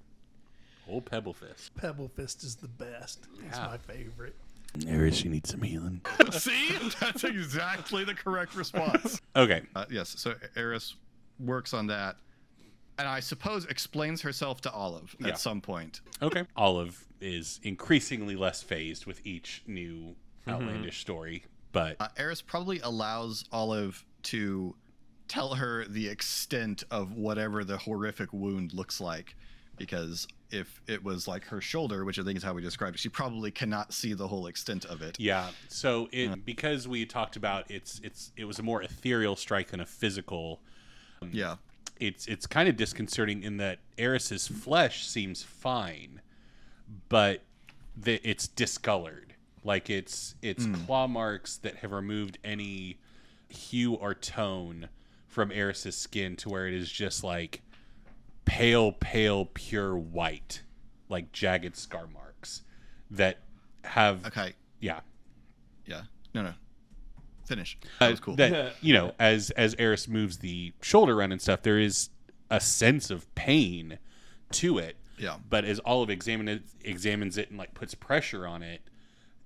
[0.88, 1.74] Old Pebble Fist.
[1.76, 3.26] Pebble Fist is the best.
[3.48, 3.66] It's Yeah.
[3.68, 4.36] my favorite.
[4.88, 6.02] Eris, you need some healing.
[6.32, 9.22] see, that's exactly the correct response.
[9.36, 9.62] Okay.
[9.76, 10.96] Uh, yes, so Eris
[11.40, 12.18] works on that,
[12.98, 15.30] and I suppose explains herself to Olive Yeah.
[15.30, 16.02] at some point.
[16.22, 16.44] Okay.
[16.56, 20.16] Olive is increasingly less phased with each new
[20.48, 24.76] outlandish story, but Uh, Eris probably allows Olive to
[25.28, 29.36] tell her the extent of whatever the horrific wound looks like,
[29.76, 33.00] because if it was like her shoulder, which I think is how we described it,
[33.00, 35.20] she probably cannot see the whole extent of it.
[35.20, 35.50] yeah.
[35.68, 39.80] So it because we talked about it's it's it was a more ethereal strike than
[39.80, 40.62] a physical.
[41.32, 41.56] Yeah.
[42.00, 46.22] It's it's kind of disconcerting in that Eris's flesh seems fine,
[47.10, 47.42] but
[47.96, 49.34] the, it's discolored.
[49.64, 50.74] Like it's it's hmm.
[50.74, 52.98] claw marks that have removed any
[53.50, 54.90] hue or tone
[55.28, 57.62] from Eris's skin to where it is just like
[58.46, 60.62] pale, pale, pure white,
[61.10, 62.62] like jagged scar marks
[63.12, 63.40] that
[63.84, 64.54] have Okay.
[64.80, 65.00] yeah.
[65.86, 66.04] Yeah.
[66.34, 66.54] No, no.
[67.46, 67.78] Finish.
[68.00, 68.36] That Uh, was cool.
[68.36, 72.10] That you know, as as Eris moves the shoulder around and stuff, there is
[72.50, 73.98] a sense of pain
[74.52, 74.98] to it.
[75.18, 75.38] Yeah.
[75.50, 78.82] But as Olive examine it, examines it and like puts pressure on it,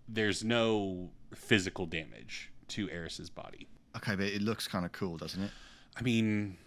[0.07, 3.67] there's no physical damage to Eris's body.
[3.97, 5.51] Okay, but it looks kind of cool, doesn't it?
[5.97, 6.57] I mean,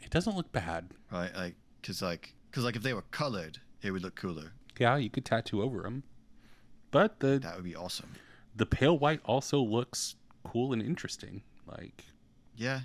[0.00, 0.90] it doesn't look bad.
[1.10, 1.34] Right?
[1.34, 4.52] Like, cause like, cause like if they were colored, it would look cooler.
[4.78, 6.02] Yeah, you could tattoo over them,
[6.90, 8.10] but the That would be awesome.
[8.54, 11.42] the pale white also looks cool and interesting.
[11.66, 12.04] Like
[12.56, 12.80] Yeah.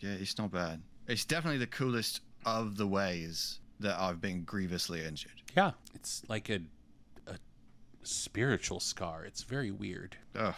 [0.00, 0.82] Yeah, it's not bad.
[1.06, 5.32] It's definitely the coolest of the ways that I've been grievously injured.
[5.56, 6.60] yeah, it's like a
[7.26, 7.36] a
[8.02, 9.24] spiritual scar.
[9.24, 10.16] It's very weird.
[10.34, 10.54] Ugh.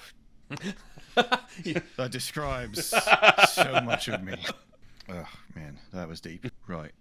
[1.15, 2.87] that describes
[3.53, 4.37] so much of me.
[5.11, 6.47] Oh man, that was deep.
[6.67, 6.93] Right.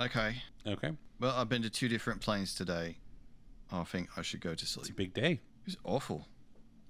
[0.00, 0.36] Okay.
[0.66, 0.90] Okay,
[1.20, 2.96] Well, I've been to two different planes today.
[3.70, 4.82] I think I should go to sleep.
[4.82, 5.32] it's a big day.
[5.32, 6.26] It was awful.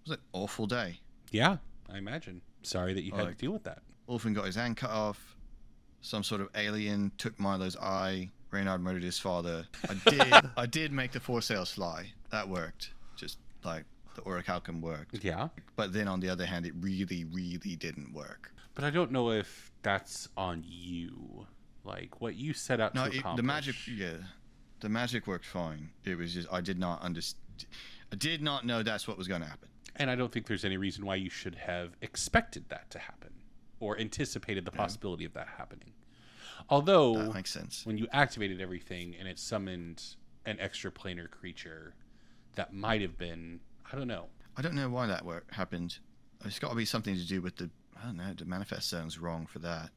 [0.05, 1.01] It was an awful day.
[1.35, 1.57] Yeah,
[1.93, 2.41] I imagine.
[2.63, 3.83] Sorry that you had to deal with that.
[4.07, 5.37] Orphan got his hand cut off.
[6.01, 8.31] Some sort of alien took Milo's eye.
[8.53, 9.67] Reynard murdered his father.
[9.89, 10.33] I did.
[10.57, 12.13] I did make the four sails fly.
[12.31, 12.93] That worked.
[13.17, 15.25] Just like the orichalcum worked.
[15.25, 18.53] Yeah, But then on the other hand, it really, really didn't work.
[18.77, 21.47] but I don't know if that's on you.
[21.83, 23.37] Like what you set out No, to it, accomplish.
[23.39, 23.75] the magic.
[23.93, 24.13] Yeah,
[24.81, 25.91] the magic worked fine.
[26.05, 27.41] It was just I did not understand.
[28.13, 29.69] I did not know that's what was going to happen.
[29.97, 33.31] And I don't think there's any reason why you should have expected that to happen
[33.81, 35.93] or anticipated the possibility of that happening.
[36.69, 37.85] Although That makes sense.
[37.85, 40.03] when you activated everything and it summoned
[40.47, 41.95] an extra planar creature
[42.55, 43.61] that might have been
[43.93, 44.27] I don't know.
[44.57, 45.99] I don't know why that work happened.
[46.45, 47.71] It's got to be something to do with the.
[48.01, 48.33] I don't know.
[48.37, 49.91] The manifest zone's wrong for that.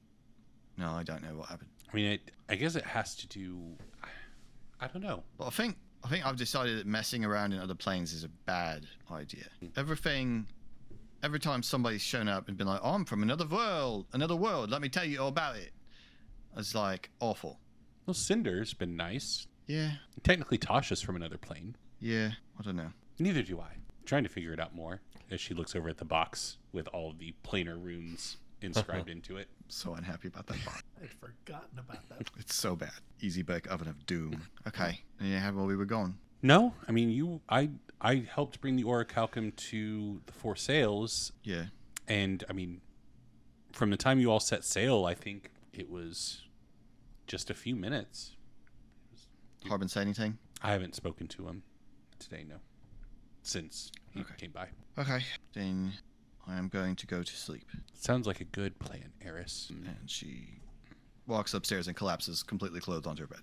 [0.77, 1.69] No, I don't know what happened.
[1.91, 3.57] I mean, it, I guess it has to do.
[4.79, 5.23] I don't know.
[5.37, 5.77] But I think
[6.07, 9.43] I think I've decided that messing around in other planes is a bad idea.
[9.61, 9.71] Mm.
[9.77, 10.47] Everything,
[11.21, 14.69] every time somebody's shown up and been like, oh, I'm from another world, another world,
[14.71, 15.71] let me tell you all about it.
[16.55, 17.59] It's like awful.
[18.05, 19.47] Well, Cinder's been nice.
[19.65, 19.91] Yeah,
[20.23, 21.75] Technically, Tasha's from another plane.
[21.99, 22.93] yeah, I don't know.
[23.19, 23.71] Neither do I.
[24.05, 27.11] trying to figure it out more as she looks over at the box with all
[27.17, 29.47] the planar runes inscribed into it.
[29.67, 30.83] So unhappy about that box.
[31.01, 32.29] I'd forgotten about that.
[32.39, 32.91] It's so bad.
[33.21, 34.41] Easy bake oven of doom.
[34.67, 36.17] Okay, and you have where we were going.
[36.41, 37.41] No, I mean you.
[37.49, 37.69] I
[38.01, 41.65] I helped bring the orichalcum to the Four Sails, Yeah,
[42.07, 42.81] and I mean,
[43.71, 46.41] from the time you all set sail, I think it was
[47.27, 48.35] just a few minutes.
[49.67, 50.37] Harbin say anything?
[50.61, 51.63] I haven't spoken to him
[52.19, 52.55] today, no,
[53.43, 54.33] since he Okay.
[54.37, 54.67] came by.
[54.97, 55.93] Okay, then
[56.49, 57.67] I am going to go to sleep.
[57.93, 59.69] Sounds like a good plan, Eris.
[59.69, 60.59] And she
[61.25, 63.41] walks upstairs and collapses completely clothed onto her bed.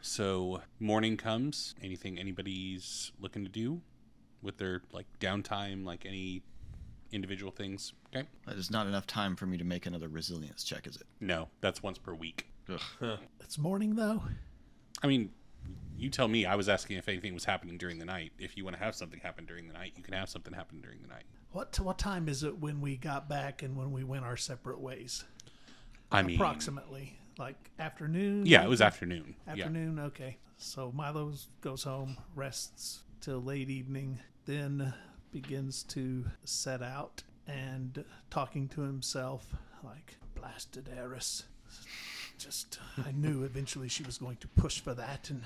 [0.00, 1.74] So morning comes.
[1.82, 3.80] Anything anybody's looking to do
[4.40, 6.42] with their like downtime, like any
[7.12, 7.92] individual things?
[8.14, 8.26] Okay.
[8.46, 11.06] That is not enough time for me to make another resilience check, is it?
[11.20, 12.46] No, that's once per week.
[12.68, 13.18] Ugh.
[13.40, 14.22] It's morning though.
[15.02, 15.30] I mean,
[15.96, 16.46] you tell me.
[16.46, 18.32] I was asking if anything was happening during the night.
[18.38, 20.80] If you want to have something happen during the night, you can have something happen
[20.80, 21.24] during the night.
[21.52, 24.80] What what time is it when we got back and when we went our separate
[24.80, 25.24] ways?
[26.10, 28.46] I mean, Approximately like afternoon.
[28.46, 29.34] yeah, it was afternoon.
[29.46, 29.52] Yeah.
[29.52, 30.36] Afternoon, okay.
[30.58, 34.92] So Milo goes home, rests till late evening, then
[35.30, 41.44] begins to set out and talking to himself like, blasted Eris.
[42.38, 45.42] Just, uh, I knew eventually she was going to push for that, and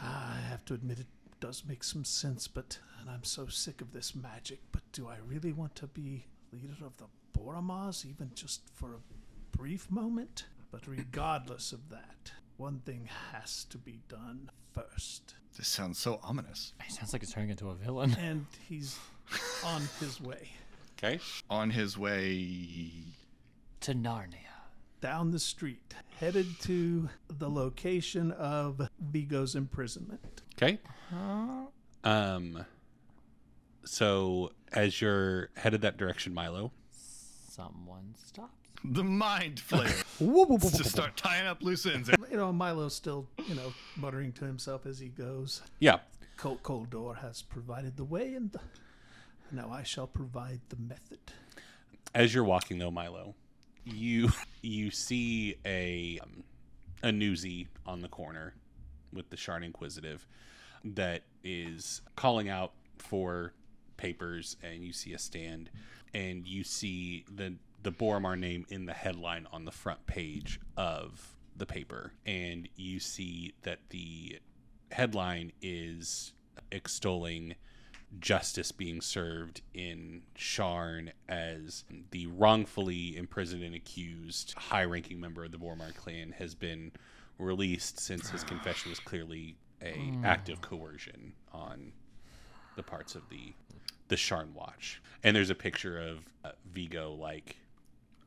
[0.00, 1.06] I have to admit it
[1.40, 5.16] does make some sense, but, and I'm so sick of this magic, but do I
[5.26, 7.06] really want to be leader of the
[7.38, 10.44] Boromars, even just for a brief moment?
[10.70, 15.34] But regardless of that, one thing has to be done first.
[15.56, 16.74] This sounds so ominous.
[16.84, 18.16] He sounds like he's turning into a villain.
[18.20, 18.98] And he's
[19.64, 20.50] on his way
[21.02, 21.18] Okay.
[21.48, 22.44] On his way.
[23.80, 24.49] to Narnia.
[25.00, 30.42] Down the street, headed to the location of Vigo's imprisonment.
[30.56, 30.78] Okay.
[32.04, 32.64] Um.
[33.84, 36.72] So as you're headed that direction, Milo.
[37.48, 38.52] Someone stops.
[38.84, 40.04] The mind flayer.
[40.78, 42.08] Just start tying up loose ends.
[42.30, 45.60] You know, Milo's still, you know, muttering to himself as he goes.
[45.80, 45.98] Yeah.
[46.38, 48.56] Cold Coldor has provided the way, and
[49.52, 51.18] now I shall provide the method.
[52.14, 53.34] as you're walking though milo
[53.84, 54.30] you
[54.62, 56.44] you see a um,
[57.02, 58.54] a newsie on the corner
[59.12, 60.26] with the Sharn Inquisitive
[60.84, 63.52] that is calling out for
[63.96, 65.70] papers and you see a stand
[66.14, 71.36] and you see the the Boromar name in the headline on the front page of
[71.56, 74.38] the paper and you see that the
[74.92, 76.32] headline is
[76.72, 77.54] extolling
[78.18, 85.52] justice being served in Sharn as the wrongfully imprisoned and accused high ranking member of
[85.52, 86.92] the Boromar clan has been
[87.38, 91.92] released since his confession was clearly a act of coercion on
[92.76, 93.54] the parts of the
[94.08, 95.00] the Sharn watch.
[95.22, 97.56] And there's a picture of uh, Vigo like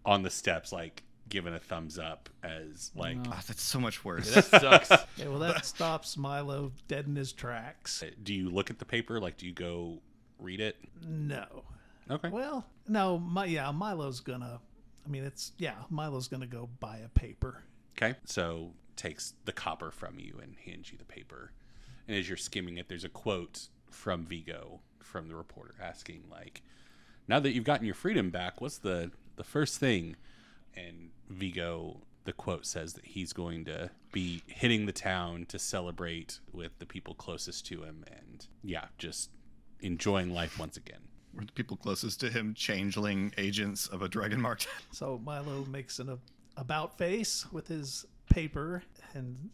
[0.05, 4.33] on the steps like giving a thumbs up as like Ah, that's so much worse.
[4.33, 4.91] That sucks.
[5.19, 8.03] Okay, well, that stops Milo dead in his tracks.
[8.23, 9.99] do you look at the paper like do you go
[10.39, 10.77] read it?
[11.07, 11.45] No.
[12.09, 12.29] Okay.
[12.29, 14.59] Well, no, my, yeah, Milo's gonna.
[15.05, 17.63] I mean, it's yeah, Milo's gonna go buy a paper.
[17.97, 18.15] Okay.
[18.25, 21.51] So takes the copper from you and hands you the paper.
[22.07, 26.61] And as you're skimming it, there's a quote from Vigo from the reporter asking like,
[27.27, 30.15] "Now that you've gotten your freedom back, what's the the first thing?"
[30.75, 36.39] And Vigo, the quote says that he's going to be hitting the town to celebrate
[36.51, 39.29] with the people closest to him, and yeah, just
[39.81, 40.99] enjoying life once again.
[41.33, 44.67] Were the people closest to him changeling agents of a dragon marked?
[44.91, 46.17] So Milo makes an
[46.57, 48.83] about face with his paper
[49.15, 49.49] and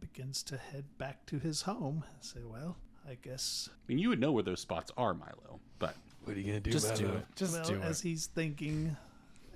[0.00, 2.02] begins to head back to his home.
[2.08, 2.76] I say, well,
[3.08, 3.68] I guess.
[3.70, 5.94] I mean, you would know where those spots are, Milo, but
[6.24, 7.14] What are you gonna do Just about do it?
[7.16, 7.24] it.
[7.36, 8.96] Just well, do as he's thinking,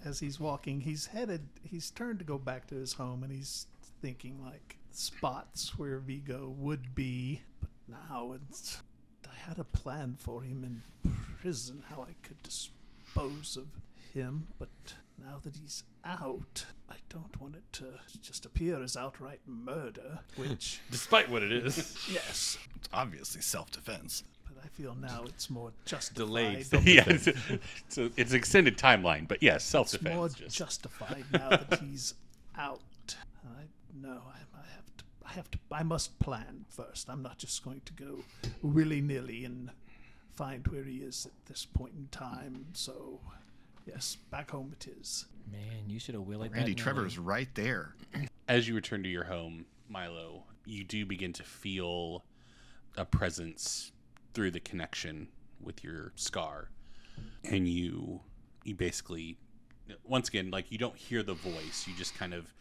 [0.07, 1.49] as he's walking, he's headed.
[1.63, 3.67] He's turned to go back to his home, and he's
[4.01, 7.43] thinking like spots where Vigo would be.
[7.61, 8.83] But now it's.
[9.29, 13.67] I had a plan for him in prison, how I could dispose of
[14.15, 14.69] him, but
[15.23, 17.85] now that he's out, I don't want it to
[18.23, 21.97] just appear as outright murder, which, Despite what it is.
[22.11, 24.23] yes, It's obviously self defense.
[24.57, 26.27] But I feel now it's more justified.
[26.27, 30.29] Delayed yeah, it's, it's, a, it's an extended timeline, but yes, self It's more.
[30.29, 32.15] Just justified now that he's
[32.57, 32.81] out.
[33.45, 33.65] I
[34.01, 35.05] know I, I have to.
[35.25, 35.59] I have to.
[35.71, 37.11] I must plan first.
[37.11, 38.19] I'm not just going to go
[38.63, 39.71] willy nilly and
[40.35, 42.67] find where he is at this point in time.
[42.73, 43.21] So,
[43.87, 45.27] yes, back home it is.
[45.51, 47.95] Man, you should have willied Randy that Trevor's right there.
[48.49, 52.25] As you return to your home, Milo, you do begin to feel
[52.97, 53.93] a presence
[54.37, 55.29] through the connection
[55.63, 56.69] with your scar,
[57.43, 58.21] and you
[58.65, 59.39] you basically
[60.05, 62.53] once again like you don't hear the voice, you just kind of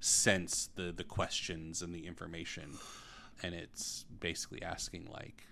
[0.00, 2.70] sense the the questions and the information,
[3.42, 5.44] and it's basically asking like,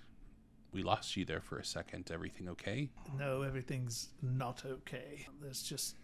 [0.72, 2.11] "We lost you there for a second.
[2.11, 5.27] Everything okay?" No, everything's not okay.
[5.43, 5.95] There's just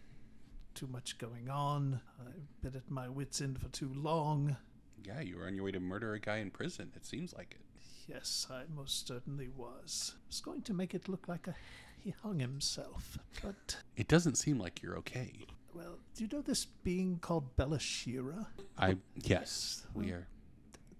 [0.74, 2.02] too much going on.
[2.20, 4.54] I've been at my wits' end for too long.
[5.02, 6.92] Yeah, you were on your way to murder a guy in prison.
[6.94, 7.61] It seems like it.
[8.08, 10.14] Yes, I most certainly was.
[10.16, 11.54] I was going to make it look like a,
[11.98, 15.32] he hung himself, but It doesn't seem like you're okay.
[15.74, 18.46] well, do you know this being called Belashyrra
[18.76, 20.26] I yes, we are.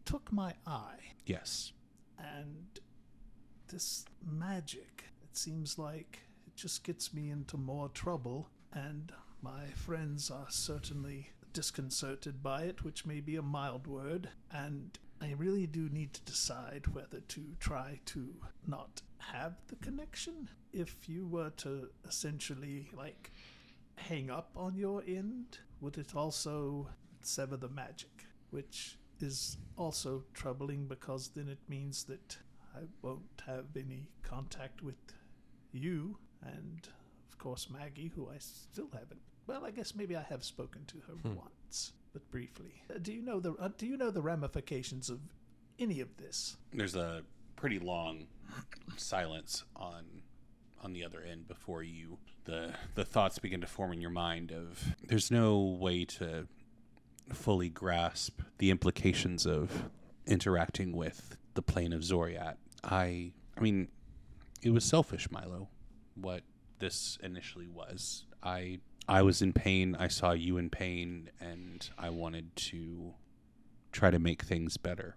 [0.05, 1.73] took my eye, Yes.
[2.19, 2.81] and
[3.69, 5.05] this magic.
[5.25, 11.31] It seems like it just gets me into more trouble, and my friends are certainly
[11.53, 16.21] disconcerted by it, which may be a mild word, and I really do need to
[16.23, 18.35] decide whether to try to
[18.67, 20.49] not have the connection.
[20.73, 23.31] If you were to essentially, like,
[23.95, 26.89] hang up on your end, would it also
[27.21, 28.27] sever the magic?
[28.51, 32.37] Which is also troubling because then it means that
[32.75, 34.97] I won't have any contact with
[35.71, 36.89] you and,
[37.31, 39.21] of course, Maggie, who I still haven't.
[39.47, 41.37] Well, I guess maybe I have spoken to her hmm.
[41.37, 42.83] once, but briefly.
[42.91, 45.21] Uh, do you know the uh, Do you know the ramifications of
[45.79, 46.57] any of this?
[46.73, 47.23] There's a
[47.57, 48.27] pretty long
[48.97, 50.23] silence on
[50.83, 54.51] on the other end before you the the thoughts begin to form in your mind
[54.51, 56.47] of there's no way to
[57.33, 59.85] fully grasp the implications of
[60.27, 62.57] interacting with the plane of Xoriat.
[62.83, 63.89] I I mean
[64.63, 65.69] it was selfish, Milo,
[66.15, 66.43] what
[66.79, 68.25] this initially was.
[68.43, 73.15] I I was in pain, I saw you in pain, and I wanted to
[73.91, 75.17] try to make things better.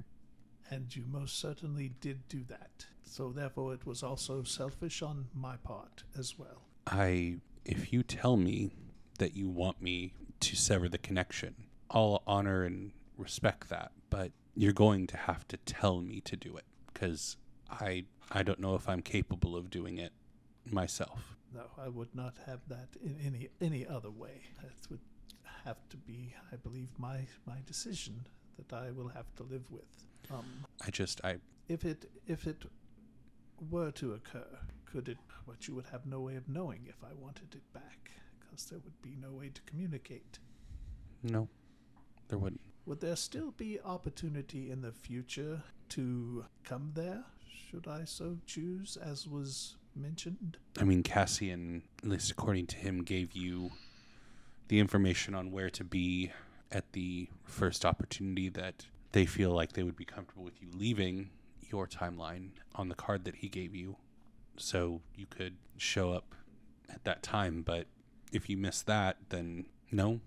[0.70, 2.88] And you most certainly did do that.
[3.04, 6.64] So, therefore, it was also selfish on my part as well.
[6.88, 8.72] I if you tell me
[9.20, 11.56] that you want me to sever the connection,
[11.90, 16.58] I'll honor and respect that, but you're going to have to tell me to do
[16.58, 17.38] it cuz
[17.70, 20.14] I I don't know if I'm capable of doing it
[20.66, 21.38] myself.
[21.56, 24.41] No, I would not have that in any any other way.
[24.62, 24.99] That would
[25.64, 28.28] have to be, I believe, my my decision
[28.58, 30.06] that I will have to live with.
[30.32, 31.38] Um, I just I
[31.70, 32.66] if it if it
[33.70, 35.18] were to occur, could it?
[35.47, 38.80] But you would have no way of knowing if I wanted it back, because there
[38.84, 40.39] would be no way to communicate.
[41.24, 41.47] no.
[42.28, 42.62] There wouldn't.
[42.88, 47.24] Would there still be opportunity in the future to come there,
[47.70, 50.58] should I so choose, as was mentioned?
[50.80, 53.72] I mean, Cassian, at least according to him, gave you
[54.68, 56.32] the information on where to be
[56.72, 61.30] at the first opportunity that they feel like they would be comfortable with you leaving
[61.70, 63.96] your timeline on the card that he gave you.
[64.58, 66.36] So you could show up
[66.89, 67.62] at that time.
[67.62, 67.88] But
[68.32, 70.20] if you miss that, then no.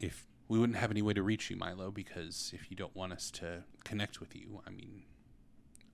[0.00, 3.12] If we wouldn't have any way to reach you, Milo, because if you don't want
[3.12, 5.02] us to connect with you, I mean,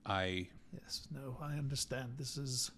[0.05, 2.13] I Yes, no, I understand.
[2.17, 2.71] This is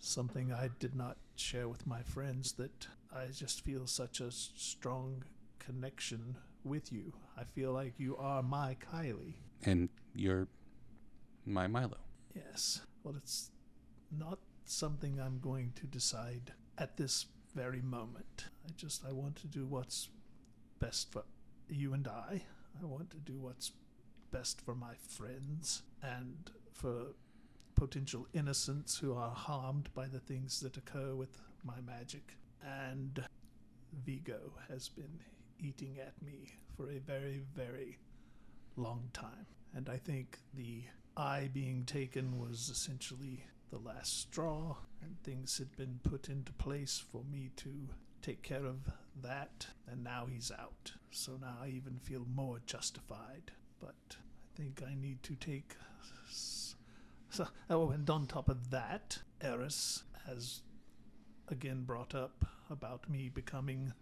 [0.00, 5.24] something I did not share with my friends that I just feel such a strong
[5.58, 7.12] connection with you.
[7.36, 9.34] I feel like you are my Kylie.
[9.64, 10.48] and you're
[11.46, 11.96] my Milo.
[12.34, 12.82] Yes.
[13.02, 13.50] Well, it's
[14.16, 18.46] not something I'm going to decide at this very moment.
[18.66, 20.10] I just I want to do what's
[20.78, 21.24] best for
[21.68, 22.42] you and I.
[22.80, 23.72] I want to do what's
[24.30, 27.14] best for my friends and for
[27.78, 32.36] potential innocents who are harmed by the things that occur with my magic.
[32.62, 33.24] And
[34.04, 35.20] Vigo has been
[35.60, 37.98] eating at me for a very, very
[38.76, 39.46] long time.
[39.74, 40.82] And I think the
[41.16, 47.02] eye being taken was essentially the last straw, and things had been put into place
[47.12, 47.70] for me to
[48.22, 48.90] take care of
[49.22, 50.92] that, and now he's out.
[51.10, 53.52] So now I even feel more justified.
[53.78, 55.76] But I think I need to take.
[57.30, 60.62] So, oh, and on top of that, Eris has
[61.48, 63.92] again brought up about me becoming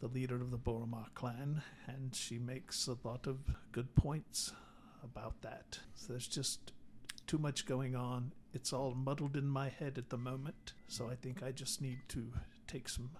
[0.00, 3.38] the leader of the Boromar clan, and she makes a lot of
[3.70, 4.52] good points
[5.04, 5.78] about that.
[5.94, 6.72] So there's just
[7.26, 8.32] too much going on.
[8.52, 12.00] It's all muddled in my head at the moment, so I think I just need
[12.08, 12.32] to
[12.66, 13.10] take some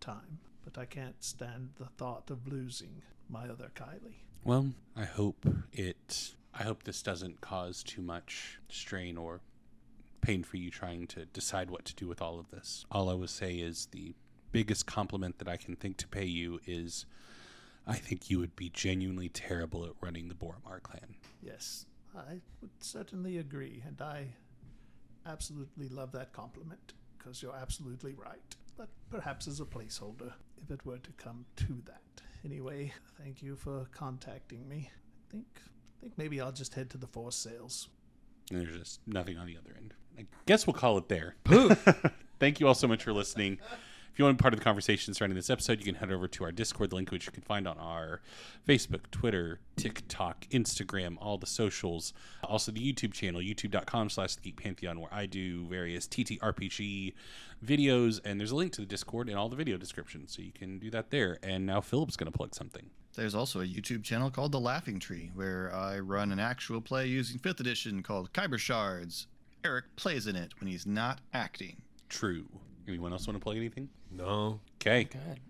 [0.00, 0.38] time.
[0.64, 4.22] But I can't stand the thought of losing my other Kylie.
[4.44, 6.34] Well, I hope it.
[6.54, 9.40] I hope this doesn't cause too much strain or
[10.20, 12.84] pain for you trying to decide what to do with all of this.
[12.90, 14.14] All I will say is the
[14.50, 17.06] biggest compliment that I can think to pay you is
[17.86, 21.14] I think you would be genuinely terrible at running the Boromar clan.
[21.42, 21.86] Yes,
[22.16, 24.26] I would certainly agree, and I
[25.26, 28.56] absolutely love that compliment because you're absolutely right.
[28.76, 30.32] But perhaps as a placeholder,
[30.62, 32.02] if it were to come to that.
[32.44, 34.90] Anyway, thank you for contacting me.
[34.90, 35.46] I think
[35.98, 37.88] I think maybe I'll just head to the Four Sails.
[38.50, 39.94] And there's just nothing on the other end.
[40.18, 41.36] I guess we'll call it there.
[42.40, 43.58] Thank you all so much for listening.
[44.12, 46.10] If you want to be part of the conversation surrounding this episode, you can head
[46.10, 48.20] over to our Discord link, which you can find on our
[48.66, 52.12] Facebook, Twitter, TikTok, Instagram, all the socials.
[52.42, 57.14] Also, the YouTube channel, youtube.com slash the Geek Pantheon, where I do various TTRPG
[57.64, 58.20] videos.
[58.24, 60.80] And there's a link to the Discord in all the video descriptions, so you can
[60.80, 61.38] do that there.
[61.42, 62.90] And now Philip's going to plug something.
[63.18, 67.08] There's also a YouTube channel called The Laughing Tree, where I run an actual play
[67.08, 69.26] using 5th edition called Kyber Shards.
[69.64, 71.78] Eric plays in it when he's not acting.
[72.08, 72.44] True.
[72.86, 73.88] Anyone else want to plug anything?
[74.12, 74.60] No.
[74.80, 75.02] Okay.
[75.02, 75.40] Good.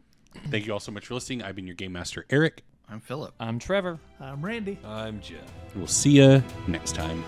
[0.51, 1.43] Thank you all so much for listening.
[1.43, 2.65] I've been your Game Master, Eric.
[2.89, 3.35] I'm Philip.
[3.39, 3.99] I'm Trevor.
[4.19, 4.79] I'm Randy.
[4.83, 5.53] I'm Jeff.
[5.77, 7.23] We'll see you next time.